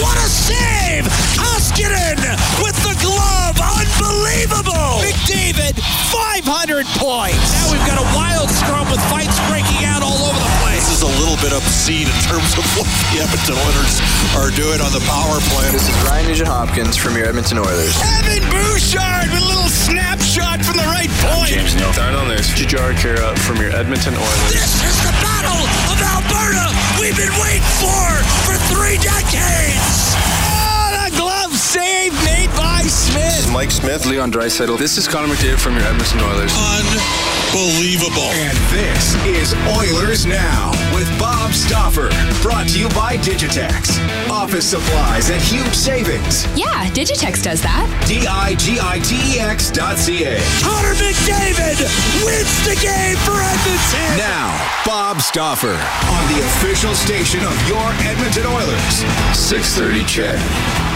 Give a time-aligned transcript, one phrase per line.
[0.00, 1.04] What a save!
[1.36, 2.16] Koskinen
[2.64, 3.56] with the glove!
[3.60, 5.04] Unbelievable!
[5.04, 5.76] McDavid,
[6.08, 7.52] 500 points!
[7.52, 10.88] Now we've got a wild scrum with fights breaking out all over the place.
[10.88, 14.00] This is a little bit obscene in terms of what the Edmonton Oilers
[14.40, 15.68] are doing on the power play.
[15.68, 17.92] This is Ryan Nugent Hopkins from your Edmonton Oilers.
[18.24, 21.52] Evan Bouchard with a little snapshot from the right point.
[21.52, 21.92] James Neal.
[21.92, 22.48] Darnell Nurse.
[22.56, 24.52] Jujhar Khaira from your Edmonton Oilers.
[24.52, 26.68] This is the Battle of Alberta
[27.00, 28.08] we've been waiting for
[28.44, 30.12] for three decades.
[30.12, 32.69] Oh, the glove save made by
[33.10, 33.52] Smith.
[33.52, 34.06] Mike Smith.
[34.06, 34.78] Leon Draisaitl.
[34.78, 36.52] This is Connor McDavid from your Edmonton Oilers.
[36.54, 38.30] Unbelievable.
[38.30, 42.10] And this is Oilers Now with Bob Stauffer.
[42.42, 43.98] Brought to you by Digitex.
[44.30, 46.46] Office supplies at huge savings.
[46.56, 47.86] Yeah, Digitex does that.
[48.06, 50.38] D-I-G-I-T-E-X dot C-A.
[50.62, 51.78] Connor McDavid
[52.24, 54.18] wins the game for Edmonton.
[54.18, 54.54] Now,
[54.86, 59.02] Bob Stauffer on the official station of your Edmonton Oilers.
[59.36, 60.89] 630 Ched.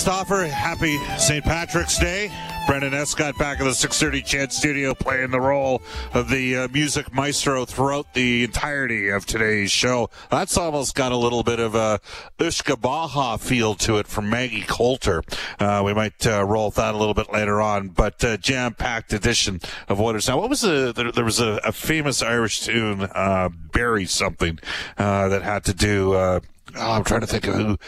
[0.00, 0.46] Stauffer.
[0.46, 1.44] Happy St.
[1.44, 2.30] Patrick's Day.
[2.66, 5.82] Brendan Escott back in the 630 Ched studio playing the role
[6.14, 10.08] of the uh, music maestro throughout the entirety of today's show.
[10.30, 12.00] That's almost got a little bit of a
[12.38, 15.22] Ushka Baja feel to it from Maggie Coulter.
[15.58, 19.60] Uh, we might uh, roll that a little bit later on, but uh, jam-packed edition
[19.88, 20.28] of Oilers.
[20.28, 24.60] Now, what was a, there, there was a, a famous Irish tune, uh, Barry something,
[24.96, 26.40] uh, that had to do, uh,
[26.76, 27.78] Oh, I'm trying to think of who.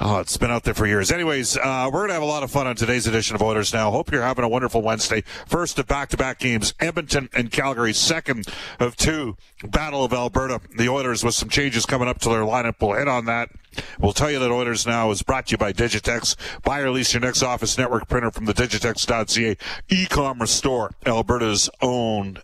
[0.00, 1.10] Oh, it's been out there for years.
[1.10, 3.72] Anyways, uh, we're going to have a lot of fun on today's edition of Oilers
[3.72, 3.90] Now.
[3.90, 5.22] Hope you're having a wonderful Wednesday.
[5.46, 7.92] First of back-to-back games, Edmonton and Calgary.
[7.92, 8.46] Second
[8.78, 10.60] of two, Battle of Alberta.
[10.76, 12.74] The Oilers with some changes coming up to their lineup.
[12.80, 13.50] We'll hit on that.
[13.98, 16.36] We'll tell you that Oilers Now is brought to you by Digitex.
[16.62, 19.56] Buy or lease your next office network printer from the Digitex.ca
[19.88, 20.92] e-commerce store.
[21.06, 22.38] Alberta's own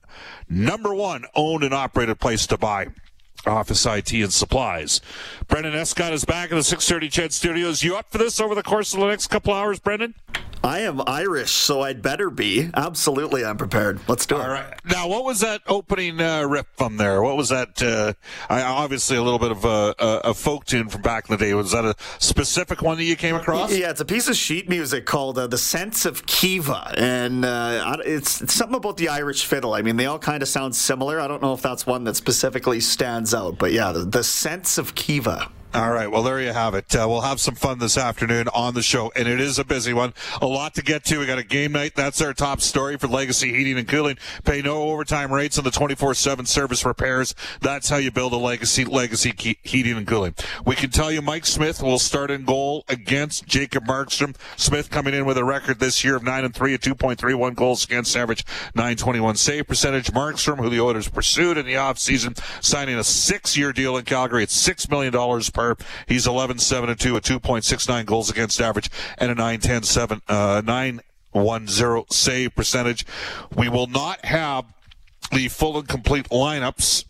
[0.48, 2.88] number one owned and operated place to buy
[3.46, 5.00] office IT and supplies.
[5.48, 7.82] Brendan Escott is back in the 630 Ched Studios.
[7.82, 10.14] You up for this over the course of the next couple hours, Brendan?
[10.64, 12.70] I am Irish, so I'd better be.
[12.74, 14.00] Absolutely, I'm prepared.
[14.08, 14.40] Let's do it.
[14.40, 14.72] All right.
[14.86, 17.20] Now, what was that opening uh, rip from there?
[17.22, 17.82] What was that?
[17.82, 18.14] Uh,
[18.48, 21.44] I, obviously, a little bit of a, a, a, folk tune from back in the
[21.44, 21.52] day.
[21.52, 23.76] Was that a specific one that you came across?
[23.76, 27.98] Yeah, it's a piece of sheet music called uh, "The Sense of Kiva," and uh,
[28.06, 29.74] it's, it's something about the Irish fiddle.
[29.74, 31.20] I mean, they all kind of sound similar.
[31.20, 34.78] I don't know if that's one that specifically stands out, but yeah, the, the Sense
[34.78, 35.50] of Kiva.
[35.74, 36.08] All right.
[36.08, 36.94] Well, there you have it.
[36.94, 39.92] Uh, we'll have some fun this afternoon on the show, and it is a busy
[39.92, 40.14] one.
[40.40, 41.18] A lot to get to.
[41.18, 41.96] We got a game night.
[41.96, 44.16] That's our top story for Legacy Heating and Cooling.
[44.44, 47.34] Pay no overtime rates on the 24/7 service repairs.
[47.60, 48.84] That's how you build a legacy.
[48.84, 50.36] Legacy Heating and Cooling.
[50.64, 54.36] We can tell you Mike Smith will start in goal against Jacob Markstrom.
[54.56, 57.84] Smith coming in with a record this year of nine and three, a 2.31 goals
[57.84, 58.44] against average,
[58.76, 60.12] 921 save percentage.
[60.12, 64.50] Markstrom, who the Oilers pursued in the offseason, signing a six-year deal in Calgary at
[64.50, 65.63] six million dollars per
[66.06, 70.22] He's 11 7 and 2, a 2.69 goals against average, and a 9 10 7,
[70.28, 71.00] uh, 9
[71.32, 73.06] 1 0 save percentage.
[73.54, 74.64] We will not have
[75.32, 77.04] the full and complete lineups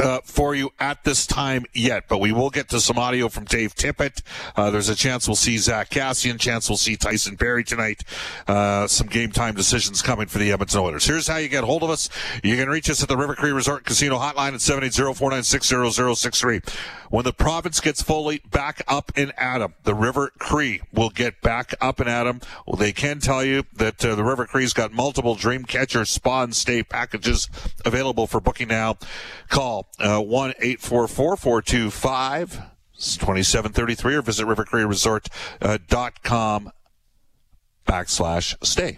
[0.00, 3.44] uh, for you at this time yet, but we will get to some audio from
[3.44, 4.22] Dave Tippett.
[4.56, 8.02] Uh, there's a chance we'll see Zack Kassian, chance we'll see Tyson Barrie tonight.
[8.48, 11.06] Uh, some game time decisions coming for the Edmonton Oilers.
[11.06, 12.08] Here's how you get hold of us.
[12.42, 16.62] You can reach us at the River Cree Resort Casino hotline at 780-496-0063.
[17.10, 21.74] When the province gets fully back up in Adam, the River Cree will get back
[21.80, 22.40] up in Adam.
[22.66, 26.44] Well, they can tell you that uh, the River Cree's got multiple Dream Catcher spa
[26.44, 27.48] and stay packages
[27.84, 28.96] available for booking now.
[29.48, 32.62] Call uh, 1 844 425
[33.00, 36.72] 2733 or visit rivercreeresort.com
[37.86, 38.96] backslash stay.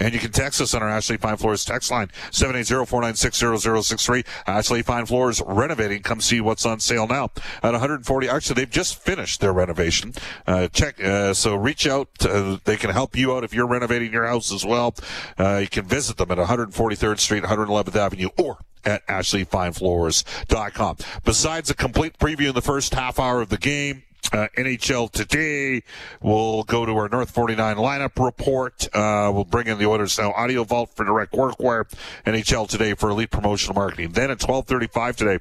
[0.00, 4.24] And you can text us on our Ashley Fine Floors text line, 780-496-0063.
[4.46, 6.02] Ashley Fine Floors renovating.
[6.02, 7.30] Come see what's on sale now
[7.62, 8.28] at 140.
[8.28, 10.14] Actually, they've just finished their renovation.
[10.46, 12.08] Uh, check, uh, so reach out.
[12.20, 14.94] Uh, they can help you out if you're renovating your house as well.
[15.38, 20.96] Uh, you can visit them at 143rd Street, 111th Avenue, or at ashleyfinefloors.com.
[21.24, 24.02] Besides a complete preview in the first half hour of the game,
[24.32, 25.82] uh, NHL today.
[26.22, 28.88] We'll go to our North 49 lineup report.
[28.94, 31.84] Uh, we'll bring in the Oilers now audio vault for direct workwear.
[32.26, 34.10] NHL today for elite promotional marketing.
[34.10, 35.38] Then at 12:35 today.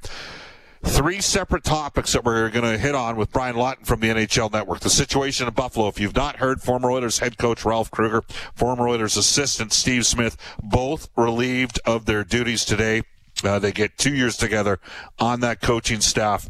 [0.83, 4.53] Three separate topics that we're going to hit on with Brian Lawton from the NHL
[4.53, 4.79] Network.
[4.79, 5.87] The situation in Buffalo.
[5.87, 8.21] If you've not heard, former Oilers head coach Ralph Krueger,
[8.53, 13.01] former Oilers assistant Steve Smith, both relieved of their duties today.
[13.43, 14.79] Uh, they get two years together
[15.19, 16.47] on that coaching staff.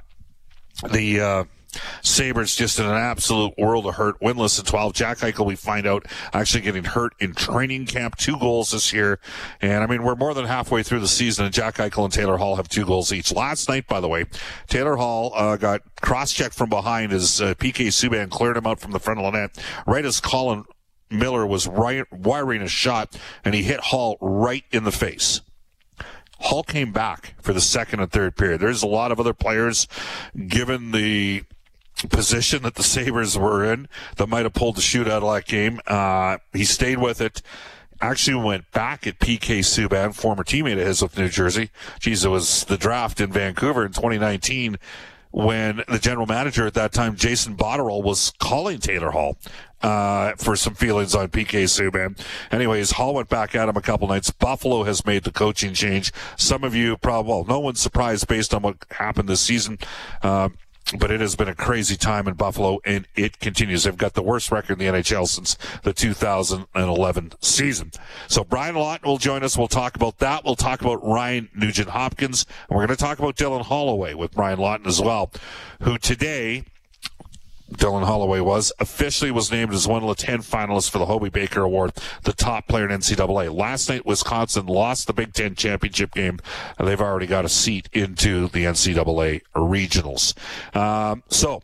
[0.92, 1.44] The uh,
[2.02, 4.94] Sabres just in an absolute world of hurt, winless in 12.
[4.94, 9.20] Jack Eichel, we find out, actually getting hurt in training camp, two goals this year.
[9.62, 12.38] And I mean, we're more than halfway through the season, and Jack Eichel and Taylor
[12.38, 13.34] Hall have two goals each.
[13.34, 14.26] Last night, by the way,
[14.68, 18.80] Taylor Hall uh, got cross checked from behind as uh, PK Subban cleared him out
[18.80, 20.64] from the front of the net, right as Colin
[21.10, 25.42] Miller was right, wiring a shot, and he hit Hall right in the face.
[26.40, 28.62] Hall came back for the second and third period.
[28.62, 29.88] There's a lot of other players,
[30.48, 31.44] given the
[32.10, 35.46] position that the Sabres were in that might have pulled the shoot out of that
[35.46, 35.80] game.
[35.88, 37.42] Uh, he stayed with it.
[38.00, 41.72] Actually went back at PK Subban, former teammate of his with New Jersey.
[42.00, 44.78] Geez, it was the draft in Vancouver in 2019
[45.32, 49.38] when the general manager at that time, Jason Botterill, was calling Taylor Hall
[49.82, 52.20] uh, for some feelings on PK Subban.
[52.52, 54.32] Anyways, Hall went back at him a couple nights.
[54.32, 56.12] Buffalo has made the coaching change.
[56.38, 59.78] Some of you probably, well, no one's surprised based on what happened this season.
[60.24, 60.50] Uh,
[60.98, 63.84] but it has been a crazy time in Buffalo, and it continues.
[63.84, 67.92] They've got the worst record in the NHL since the 2011 season.
[68.28, 69.58] So Brian Lawton will join us.
[69.58, 70.46] We'll talk about that.
[70.46, 74.32] We'll talk about Ryan Nugent Hopkins, and we're going to talk about Dylan Holloway with
[74.32, 75.32] Brian Lawton as well,
[75.82, 76.64] who today
[77.72, 81.30] Dylan Holloway was, officially was named as one of the 10 finalists for the Hobey
[81.30, 81.94] Baker Award,
[82.24, 83.54] the top player in NCAA.
[83.54, 86.40] Last night, Wisconsin lost the Big Ten championship game.
[86.80, 90.34] They've already got a seat into the NCAA regionals.
[90.76, 91.62] Um, so,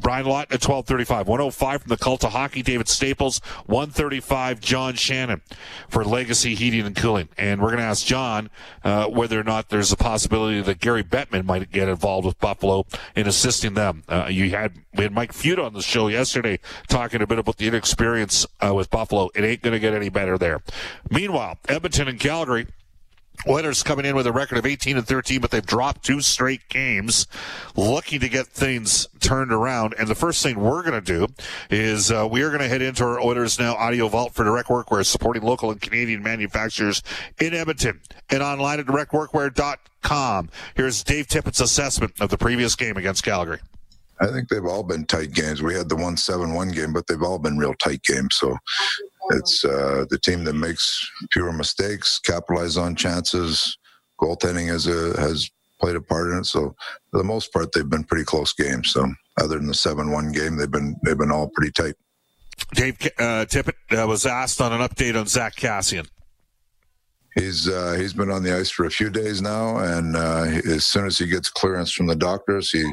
[0.00, 1.28] Brian Lawton at 1235.
[1.28, 3.40] 105 from the cult of hockey, David Staples.
[3.66, 5.42] 135, John Shannon
[5.88, 7.28] for Legacy Heating and Cooling.
[7.36, 8.50] And we're going to ask John
[8.84, 12.86] uh, whether or not there's a possibility that Gary Bettman might get involved with Buffalo
[13.14, 14.02] in assisting them.
[14.08, 17.56] Uh, you had, we had Mike Feud on the show yesterday talking a bit about
[17.56, 19.30] the inexperience uh, with Buffalo.
[19.34, 20.62] It ain't going to get any better there.
[21.10, 22.66] Meanwhile, Edmonton and Calgary
[23.48, 26.68] Oilers coming in with a record of 18 and 13, but they've dropped two straight
[26.68, 27.26] games,
[27.76, 29.94] looking to get things turned around.
[29.98, 31.28] And the first thing we're going to do
[31.70, 34.68] is uh, we are going to head into our Oilers Now audio vault for Direct
[34.68, 37.02] Workwear, supporting local and Canadian manufacturers
[37.40, 38.00] in Edmonton
[38.30, 40.50] and online at directworkwear.com.
[40.74, 43.60] Here's Dave Tippett's assessment of the previous game against Calgary.
[44.20, 45.62] I think they've all been tight games.
[45.62, 48.36] We had the one seven one game, but they've all been real tight games.
[48.36, 48.56] So
[49.30, 53.76] it's uh, the team that makes fewer mistakes, capitalize on chances.
[54.20, 56.46] Goaltending has a, has played a part in it.
[56.46, 56.74] So
[57.10, 58.92] for the most part, they've been pretty close games.
[58.92, 59.06] So
[59.38, 61.94] other than the seven one game, they've been they've been all pretty tight.
[62.74, 66.08] Dave uh, Tippett uh, was asked on an update on Zach Kassian.
[67.34, 70.86] He's uh, he's been on the ice for a few days now, and uh, as
[70.86, 72.90] soon as he gets clearance from the doctors, he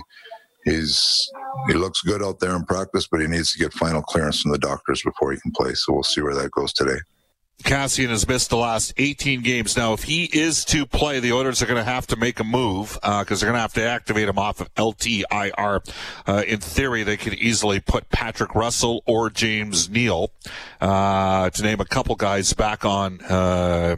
[0.65, 1.29] he's
[1.67, 4.51] he looks good out there in practice, but he needs to get final clearance from
[4.51, 5.73] the doctors before he can play.
[5.73, 6.99] So we'll see where that goes today.
[7.63, 9.77] Kassian has missed the last 18 games.
[9.77, 12.43] Now, if he is to play, the Oilers are going to have to make a
[12.43, 15.93] move because uh, they're going to have to activate him off of LTIR.
[16.27, 20.31] Uh, in theory, they could easily put Patrick Russell or James Neal,
[20.81, 23.95] uh, to name a couple guys, back on uh,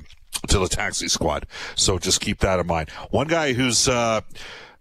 [0.48, 1.48] to the taxi squad.
[1.76, 2.92] So just keep that in mind.
[3.10, 4.22] One guy who's uh,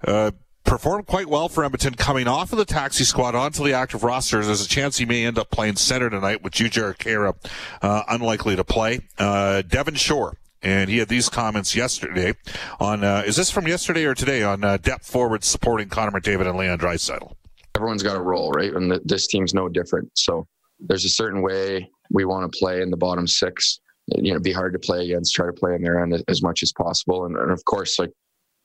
[0.07, 0.33] uh,
[0.65, 4.43] performed quite well for Edmonton coming off of the taxi squad onto the active roster.
[4.45, 7.35] There's a chance he may end up playing center tonight with Jujhar Khaira
[7.83, 9.01] uh, unlikely to play.
[9.19, 10.37] Uh, Devin Shore.
[10.63, 12.33] And he had these comments yesterday
[12.81, 16.49] on, uh, is this from yesterday or today on uh, depth forward supporting Connor McDavid
[16.49, 17.35] and Leon Draisaitl?
[17.77, 18.73] Everyone's got a role, right?
[18.73, 20.11] And this team's no different.
[20.15, 20.47] So
[20.81, 23.79] there's a certain way we want to play in the bottom six.
[24.07, 26.63] You know, be hard to play against, try to play in their end as much
[26.63, 27.27] as possible.
[27.27, 28.11] And, and of course, like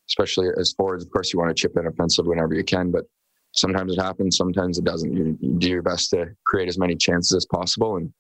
[0.10, 1.06] especially as forwards.
[1.06, 3.06] Of course, you want to chip in offensive whenever you can, but
[3.54, 5.16] sometimes it happens, sometimes it doesn't.
[5.16, 8.12] You, you do your best to create as many chances as possible, and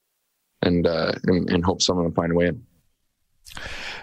[0.61, 2.63] and uh, and, and hope someone will find a way in.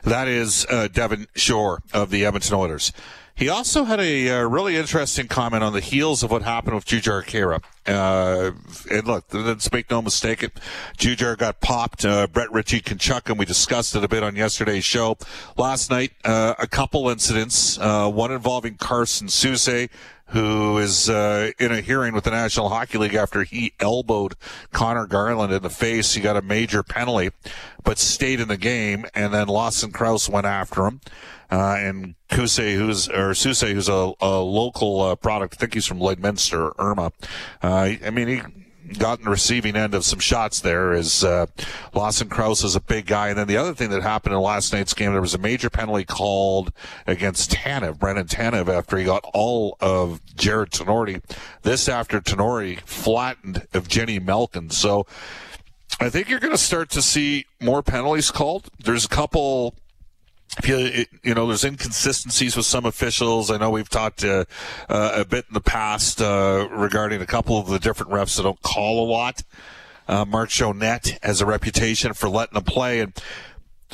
[0.02, 2.92] That is uh, Devin Shore of the Edmonton Oilers.
[3.36, 6.86] He also had a uh, really interesting comment on the heels of what happened with
[6.86, 7.62] Jujhar Khaira.
[7.86, 8.52] Uh,
[8.90, 10.58] and look, let's make no mistake it.
[10.96, 12.06] Jujhar got popped.
[12.06, 15.18] Uh, Brett Ritchie and we discussed it a bit on yesterday's show.
[15.58, 19.90] Last night, uh, a couple incidents, uh, one involving Carson Soucy,
[20.28, 24.34] who is uh, in a hearing with the National Hockey League after he elbowed
[24.72, 26.14] Conor Garland in the face.
[26.14, 27.30] He got a major penalty,
[27.84, 31.00] but stayed in the game, and then Lawson Crouse went after him.
[31.48, 35.54] Uh, and Kuse, who's or Soucy, who's a, a local uh, product.
[35.54, 37.12] I think he's from Lloydminster, Irma.
[37.62, 38.42] Uh, I mean, he
[38.98, 40.92] got in the receiving end of some shots there.
[40.92, 41.46] Is uh,
[41.94, 44.72] Lawson Crouse is a big guy, and then the other thing that happened in last
[44.72, 46.72] night's game, there was a major penalty called
[47.06, 51.22] against Tanev, Brandon Tanev, after he got all of Jarred Tinordi.
[51.62, 54.70] This after Tinordi flattened Evgeny Malkin.
[54.70, 55.06] So.
[55.98, 58.68] I think you're going to start to see more penalties called.
[58.78, 59.74] There's a couple
[60.64, 63.50] you, you know, there's inconsistencies with some officials.
[63.50, 64.44] I know we've talked uh,
[64.88, 68.44] uh, a bit in the past uh, regarding a couple of the different refs that
[68.44, 69.42] don't call a lot.
[70.08, 73.12] Uh, Marc Joannette has a reputation for letting them play, and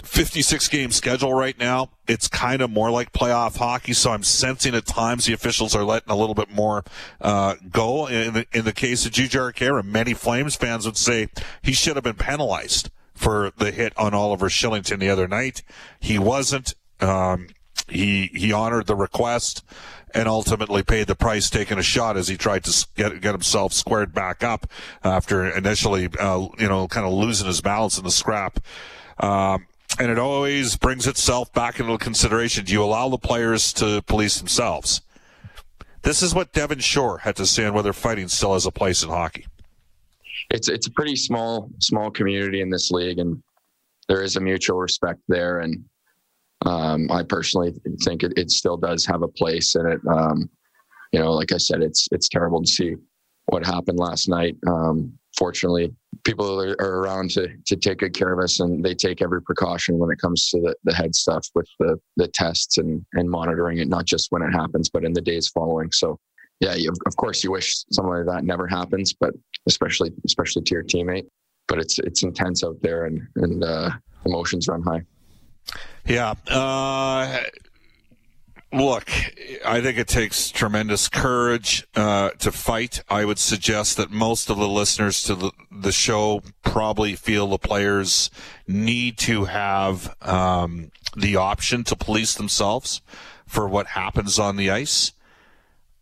[0.02, 1.90] 56 game schedule right now.
[2.06, 5.84] It's kind of more like playoff hockey, so I'm sensing at times the officials are
[5.84, 6.84] letting a little bit more
[7.20, 8.06] uh, go.
[8.06, 11.28] In the, in the case of Jujhar Khaira, many Flames fans would say
[11.62, 12.90] he should have been penalized
[13.22, 15.62] for the hit on Oliver Kylington the other night.
[16.00, 16.74] He wasn't.
[17.00, 17.48] Um,
[17.88, 19.64] he he honored the request
[20.14, 23.72] and ultimately paid the price, taking a shot as he tried to get get himself
[23.72, 24.66] squared back up
[25.04, 28.58] after initially, uh, you know, kind of losing his balance in the scrap.
[29.20, 29.66] Um,
[29.98, 32.64] and it always brings itself back into consideration.
[32.64, 35.02] Do you allow the players to police themselves?
[36.02, 39.02] This is what Devin Shore had to say on whether fighting still has a place
[39.02, 39.46] in hockey
[40.52, 43.42] it's it's a pretty small small community in this league, and
[44.08, 45.60] there is a mutual respect there.
[45.60, 45.84] And
[46.66, 47.72] um, I personally
[48.04, 50.00] think it, it still does have a place in it.
[50.08, 50.48] Um,
[51.12, 52.94] you know, like I said, it's it's terrible to see
[53.46, 54.56] what happened last night.
[54.66, 55.92] Um, fortunately,
[56.24, 59.42] people are, are, around to to take good care of us, and they take every
[59.42, 63.30] precaution when it comes to the, the head stuff with the the tests and and
[63.30, 65.90] monitoring it, not just when it happens, but in the days following.
[65.92, 66.18] So
[66.62, 69.34] yeah, you, of course you wish something like that never happens, but
[69.66, 71.26] especially especially to your teammate.
[71.66, 73.90] But it's it's intense out there, and and uh,
[74.24, 75.02] emotions run high.
[76.06, 76.34] Yeah.
[76.48, 77.40] Uh,
[78.72, 79.10] look,
[79.66, 83.02] I think it takes tremendous courage uh, to fight.
[83.08, 87.58] I would suggest that most of the listeners to the, the show probably feel the
[87.58, 88.30] players
[88.68, 93.02] need to have um, the option to police themselves
[93.46, 95.12] for what happens on the ice.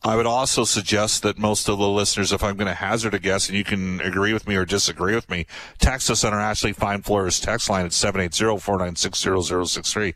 [0.02, 3.18] I would also suggest that most of the listeners, if I'm going to hazard a
[3.18, 5.44] guess, and you can agree with me or disagree with me,
[5.78, 10.14] text us on our Ashley Fine Floors text line at 780-496-0063.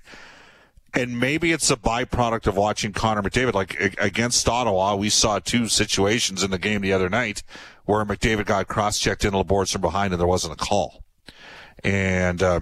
[0.94, 3.52] And maybe it's a byproduct of watching Connor McDavid.
[3.52, 7.42] Like against Ottawa, we saw two situations in the game the other night
[7.84, 11.04] where McDavid got cross-checked into the boards from behind and there wasn't a call.
[11.82, 12.60] And, uh,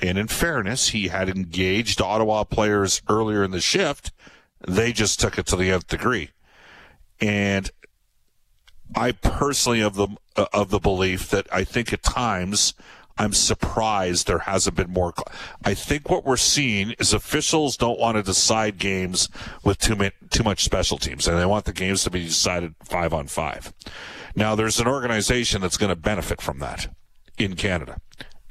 [0.00, 4.12] and in fairness, he had engaged Ottawa players earlier in the shift.
[4.66, 6.28] They just took it to the nth degree.
[7.20, 7.70] And
[8.94, 10.08] I personally of the
[10.52, 12.74] of the belief that I think at times
[13.20, 15.12] I'm surprised there hasn't been more.
[15.64, 19.28] I think what we're seeing is officials don't want to decide games
[19.64, 22.76] with too many, too much special teams, and they want the games to be decided
[22.84, 23.72] five on five.
[24.36, 26.94] Now, there's an organization that's going to benefit from that
[27.36, 28.00] in Canada,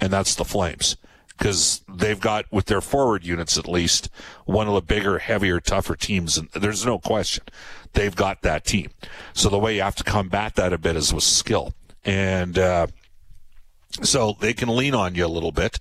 [0.02, 0.98] and that's the Flames.
[1.38, 4.10] because they've got, with their forward units at least,
[4.46, 6.38] one of the bigger, heavier, tougher teams.
[6.38, 7.44] And there's no question
[7.98, 8.92] they've got that team.
[9.34, 11.74] So the way you have to combat that a bit is with skill.
[12.06, 12.88] And, uh,
[14.04, 15.80] so they can lean on you a little bit.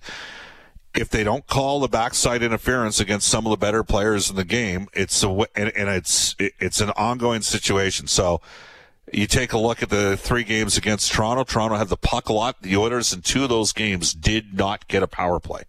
[0.95, 4.45] If they don't call the backside interference against some of the better players in the
[4.45, 8.07] game, it's a, and, and it's it's an ongoing situation.
[8.07, 8.41] So
[9.13, 11.43] you take a look at the three games against Toronto.
[11.43, 12.61] Toronto had the puck a lot.
[12.61, 15.63] The Oilers in two of those games did not get a power play,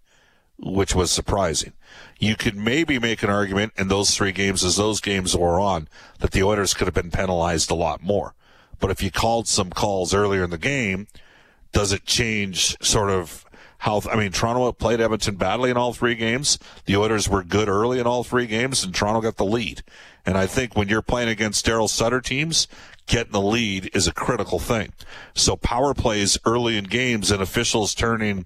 [0.58, 1.72] which was surprising.
[2.18, 5.88] You could maybe make an argument in those three games as those games were on
[6.18, 8.34] that the Oilers could have been penalized a lot more.
[8.80, 11.06] But if you called some calls earlier in the game,
[11.72, 13.44] does it change sort of
[13.78, 14.02] how?
[14.10, 16.58] I mean, Toronto played Edmonton badly in all three games.
[16.86, 19.82] The Oilers were good early in all three games, and Toronto got the lead.
[20.26, 22.66] And I think when you're playing against Daryl Sutter teams,
[23.08, 24.92] getting the lead is a critical thing.
[25.34, 28.44] So power plays early in games and officials turning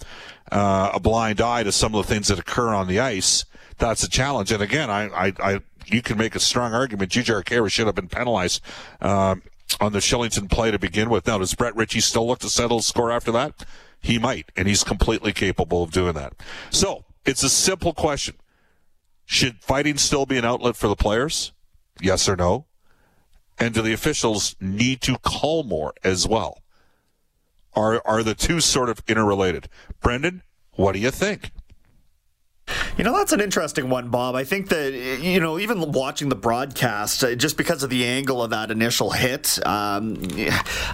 [0.50, 3.44] uh, a blind eye to some of the things that occur on the ice.
[3.78, 4.52] That's a challenge.
[4.52, 7.10] And again, I, I, I you can make a strong argument.
[7.10, 8.62] Jujhar Khaira should have been penalized.
[9.00, 9.42] Um,
[9.80, 11.26] on the Kylington play to begin with.
[11.26, 13.64] Now, does Brett Ritchie still look to settle the score after that?
[14.00, 16.34] He might, and he's completely capable of doing that.
[16.70, 18.34] So it's a simple question.
[19.24, 21.52] Should fighting still be an outlet for the players?
[22.00, 22.66] Yes or no?
[23.58, 26.62] And do the officials need to call more as well?
[27.74, 29.68] Are, are the two sort of interrelated?
[30.00, 30.42] Brendan,
[30.72, 31.52] what do you think?
[32.98, 34.34] You know, that's an interesting one, Bob.
[34.34, 38.42] I think that, you know, even watching the broadcast, uh, just because of the angle
[38.42, 40.18] of that initial hit, um,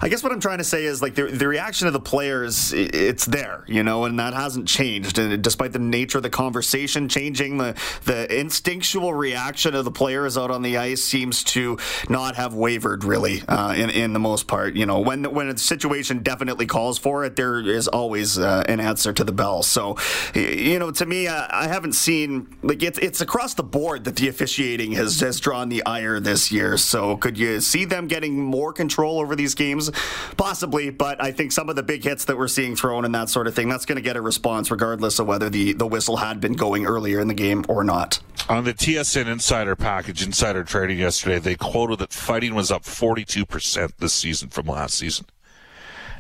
[0.00, 2.73] I guess what I'm trying to say is like the, the reaction of the players,
[2.73, 5.19] it's there, you know, and that hasn't changed.
[5.19, 10.38] And despite the nature of the conversation changing, the, the instinctual reaction of the players
[10.38, 11.78] out on the ice seems to
[12.09, 14.76] not have wavered really uh, in, in the most part.
[14.76, 18.78] You know, when, when a situation definitely calls for it, there is always uh, an
[18.78, 19.64] answer to the bell.
[19.64, 19.97] So,
[20.33, 24.16] you know, to me, uh, I haven't seen like it's it's across the board that
[24.16, 26.76] the officiating has has drawn the ire this year.
[26.76, 29.90] So could you see them getting more control over these games?
[30.37, 33.28] Possibly, but I think some of the big hits that we're seeing thrown and that
[33.28, 36.16] sort of thing, that's going to get a response regardless of whether the the whistle
[36.16, 38.21] had been going earlier in the game or not.
[38.49, 43.92] On the TSN Insider package, Insider Trading yesterday, they quoted that fighting was up 42%
[43.99, 45.26] this season from last season.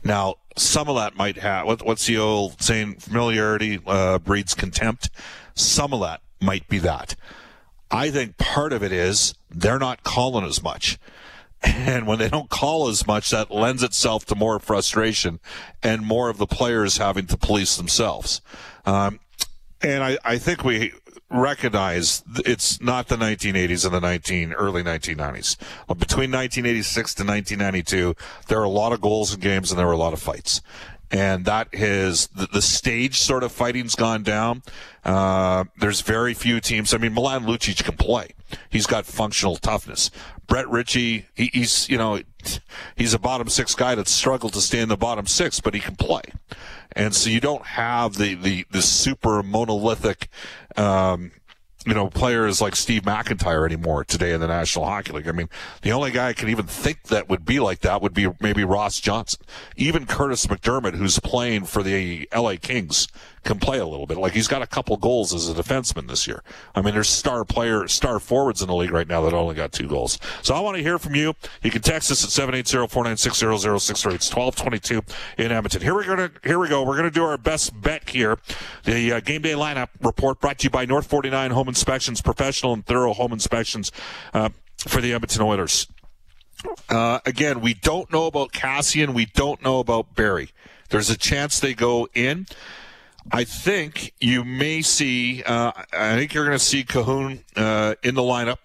[0.04, 2.96] Now, some of that might have what, what's the old saying?
[2.96, 5.10] Familiarity uh, breeds contempt.
[5.58, 7.14] Some of that might be that.
[7.90, 10.98] I think part of it is they're not calling as much.
[11.62, 15.40] And when they don't call as much, that lends itself to more frustration
[15.82, 18.40] and more of the players having to police themselves.
[18.86, 19.18] Um,
[19.82, 20.92] and I, I think we
[21.30, 25.58] recognize it's not the 1980s and the 19 early 1990s.
[25.88, 28.14] Between 1986 to 1992,
[28.46, 30.62] there are a lot of goals in games and there were a lot of fights.
[31.10, 34.62] And that is the, the stage sort of fighting's gone down.
[35.04, 36.92] Uh, there's very few teams.
[36.92, 38.34] I mean, Milan Lucic can play.
[38.68, 40.10] He's got functional toughness.
[40.46, 42.20] Brett Ritchie, he, he's, you know,
[42.96, 45.80] he's a bottom six guy that struggled to stay in the bottom six, but he
[45.80, 46.22] can play.
[46.92, 50.28] And so you don't have the, the, the super monolithic,
[50.76, 51.32] um,
[51.88, 55.26] you know, players like Steve MacIntyre anymore today in the National Hockey League.
[55.26, 55.48] I mean,
[55.80, 58.62] the only guy I can even think that would be like that would be maybe
[58.62, 59.46] Ross Johnston.
[59.74, 63.08] Even Kurtis MacDermid, who's playing for the LA Kings,
[63.44, 64.18] can play a little bit.
[64.18, 66.42] Like he's got a couple goals as a defenseman this year.
[66.74, 69.72] I mean, there's star player, star forwards in the league right now that only got
[69.72, 70.18] two goals.
[70.42, 71.34] So I want to hear from you.
[71.62, 74.14] You can text us at 780-496-0063.
[74.14, 75.02] It's 1222
[75.38, 75.82] in Edmonton.
[75.82, 76.82] Here we're going to, here we go.
[76.82, 78.38] We're going to do our best bet here.
[78.84, 82.72] The uh, game day lineup report brought to you by North 49 Home Inspections, professional
[82.72, 83.92] and thorough home inspections,
[84.34, 84.50] uh,
[84.86, 85.88] for the Edmonton Oilers.
[86.88, 89.14] Uh, again, we don't know about Kassian.
[89.14, 90.50] We don't know about Barrie.
[90.90, 92.46] There's a chance they go in.
[93.30, 95.42] I think you may see.
[95.42, 98.58] Uh, I think you're going to see Kahun uh, in the lineup,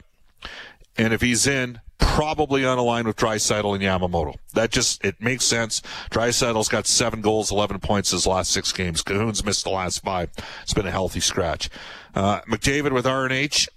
[0.98, 4.36] and if he's in, probably on a line with Draisaitl and Yamamoto.
[4.54, 5.82] That just it makes sense.
[6.12, 9.04] Draisaitl's got seven goals, eleven points his last six games.
[9.04, 10.30] Kahun's missed the last five.
[10.62, 11.70] It's been a healthy scratch.
[12.14, 13.68] Uh, McDavid with RNH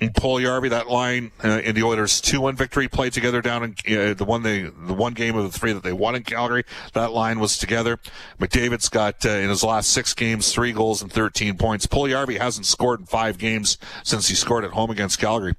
[0.00, 4.14] and Puljujarvi, that line uh, in the Oilers' two-one victory played together down in uh,
[4.14, 6.64] the one they the one game of the three that they won in Calgary.
[6.92, 7.98] That line was together.
[8.38, 11.86] McDavid's got uh, in his last six games three goals and 13 points.
[11.86, 15.54] Puljujarvi hasn't scored in five games since he scored at home against Calgary.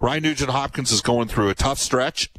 [0.00, 2.30] Ryan Nugent Hopkins is going through a tough stretch.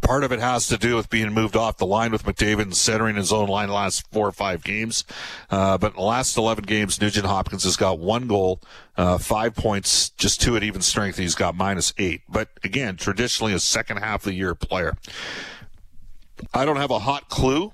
[0.00, 2.76] Part of it has to do with being moved off the line with McDavid and
[2.76, 5.04] centering his own line the last four or five games.
[5.50, 8.60] Uh, but in the last 11 games, Nugent Hopkins has got one goal,
[8.96, 11.18] uh, five points, just two at even strength.
[11.18, 12.22] He's got minus eight.
[12.28, 14.96] But again, traditionally a second half of the year player.
[16.54, 17.72] I don't have a hot clue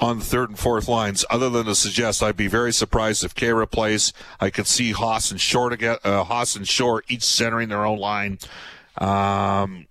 [0.00, 3.34] on the third and fourth lines, other than to suggest I'd be very surprised if
[3.34, 4.12] Khaira plays.
[4.40, 7.84] I could see Haas and Shore to get uh, Haas and Shore each centering their
[7.84, 8.38] own line,
[8.98, 9.86] um,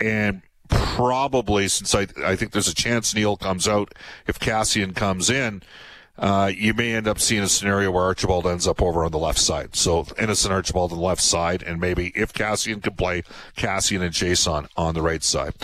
[0.00, 3.92] and probably since I I think there's a chance Neal comes out
[4.26, 5.62] if Kassian comes in.
[6.18, 9.18] Uh, you may end up seeing a scenario where Archibald ends up over on the
[9.18, 9.74] left side.
[9.74, 13.22] So innocent Archibald on the left side, and maybe if Kassian can play,
[13.56, 15.54] Kassian and Jason on the right side.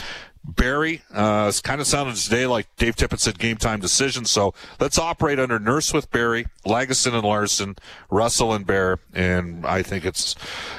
[0.48, 4.24] Barrie, uh, it's kind of sounded today like Dave Tippett said game time decision.
[4.24, 7.76] So let's operate under Nurse with Barrie, Lagesson and Larsson,
[8.10, 8.98] Russell and Bear.
[9.12, 10.36] And I think it's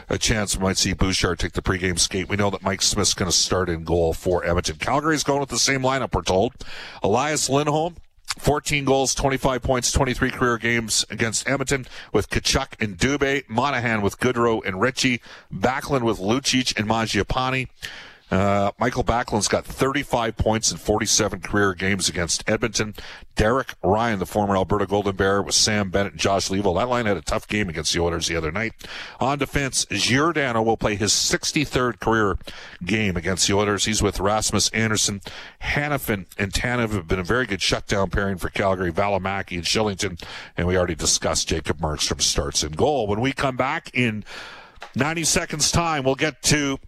[0.10, 2.30] a chance we might see Bouchard take the pregame skate.
[2.30, 4.78] We know that Mike Smith's going to start in goal for Edmonton.
[4.78, 6.54] Calgary's going with the same lineup, we're told.
[7.04, 7.98] Elias Lindholm,
[8.40, 14.20] 14 goals, 25 points, 23 career games against Edmonton with Tkachuk and Dubé, Monahan with
[14.20, 15.22] Gaudreau and Ritchie,
[15.54, 17.68] Backlund with Lucic and Mangiapane.
[18.30, 22.94] Uh, Mikael Backlund's got 35 points in 47 career games against Edmonton.
[23.36, 26.76] Derek Ryan, the former Alberta Golden Bear, with Sam Bennett and Josh Leivo.
[26.76, 28.74] That line had a tough game against the Oilers the other night.
[29.20, 32.38] On defense, Giordano will play his 63rd career
[32.84, 33.86] game against the Oilers.
[33.86, 35.22] He's with Rasmus Andersson.
[35.62, 38.92] Hanifin and Tanev have been a very good shutdown pairing for Calgary.
[38.92, 40.22] Valimaki and Kylington.
[40.58, 43.08] And we already discussed Jacob Markstrom starts in goal.
[43.08, 44.26] When we come back in
[44.96, 46.80] 90 seconds time, we'll get to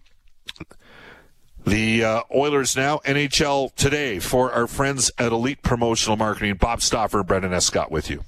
[1.64, 6.54] the uh, Oilers now, NHL today for our friends at Elite Promotional Marketing.
[6.54, 8.24] Bob Stauffer and Brendan Escott with you.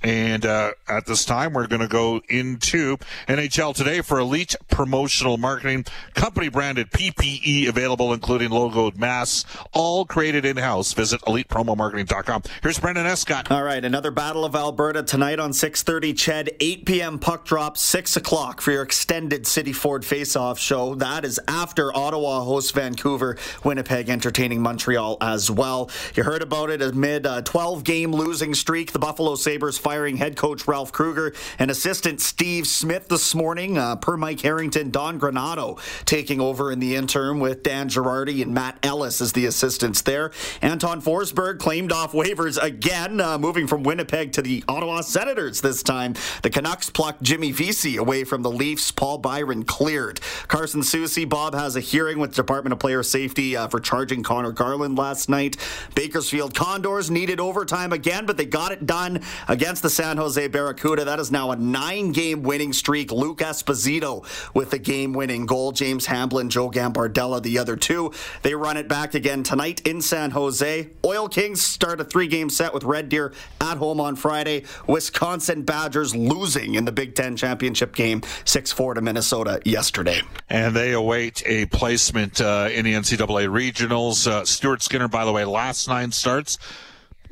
[0.03, 2.97] And uh, at this time, we're going to go into
[3.27, 10.45] NHL today for Elite Promotional Marketing, company branded PPE available, including logoed masks, all created
[10.45, 10.93] in house.
[10.93, 12.43] Visit elitepromomarketing.com.
[12.63, 13.51] Here's Brendan Escott.
[13.51, 16.15] All right, another Battle of Alberta tonight on 6:30.
[16.15, 17.19] Ched, 8 p.m.
[17.19, 20.95] puck drop, 6 o'clock for your extended City Ford face-off show.
[20.95, 25.91] That is after Ottawa hosts Vancouver, Winnipeg entertaining Montreal as well.
[26.15, 28.93] You heard about it amid a 12-game losing streak.
[28.93, 33.79] The Buffalo Sabres firing head coach Ralph Krueger and assistant Steve Smith this morning.
[33.79, 38.55] Uh, per Mike Harrington, Don Granato taking over in the interim with Dan Girardi and
[38.55, 40.31] Matt Ellis as the assistants there.
[40.63, 45.83] Anton Forsberg claimed off waivers again, uh, moving from Winnipeg to the Ottawa Senators this
[45.83, 46.15] time.
[46.43, 48.91] The Canucks plucked Jimmy Vesey away from the Leafs.
[48.91, 50.21] Paul Byron cleared.
[50.49, 54.53] Carson Soucy, Bob has a hearing with Department of Player Safety uh, for charging Conor
[54.53, 55.57] Garland last night.
[55.95, 59.23] Bakersfield Condors needed overtime again, but they got it done
[59.67, 61.05] against the San Jose Barracuda.
[61.05, 63.11] That is now a nine game winning streak.
[63.11, 64.25] Luke Esposito
[64.55, 65.73] with the game winning goal.
[65.73, 68.13] James Hamblin, Joe Gambardella, the other two.
[68.43, 70.89] They run it back again tonight in San Jose.
[71.05, 74.63] Oil Kings start a three game set with Red Deer at home on Friday.
[74.87, 80.23] Wisconsin Badgers losing in the Big Ten championship game 6 4 to Minnesota yesterday.
[80.49, 84.29] And they await a placement uh, in the NCAA regionals.
[84.29, 86.57] Uh, Stuart Skinner, by the way, last nine starts,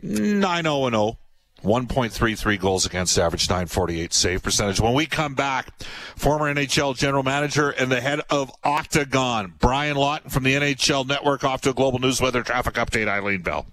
[0.03, 1.19] 9 0 0.
[1.65, 4.81] 1.33 goals against average, 948 save percentage.
[4.81, 5.83] When we come back,
[6.17, 11.43] former NHL general manager and the head of Octagon, Brian Lawton from the NHL Network,
[11.45, 13.67] off to a global news weather traffic update, Eileen Bell.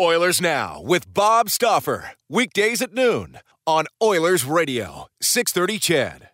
[0.00, 2.12] Oilers Now with Bob Stauffer.
[2.28, 6.27] Weekdays at noon on Oilers Radio, 630 CHED.